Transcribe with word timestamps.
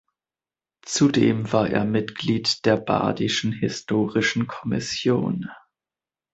Zudem 0.81 1.53
war 1.53 1.69
er 1.69 1.85
Mitglied 1.85 2.65
der 2.65 2.75
Badischen 2.77 3.51
Historischen 3.51 4.47
Kommission. 4.47 5.51